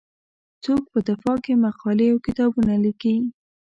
څوک 0.63 0.83
په 0.91 0.99
دفاع 1.09 1.37
کې 1.45 1.61
مقالې 1.65 2.07
او 2.13 2.17
کتابونه 2.25 2.73
لیکي. 2.85 3.15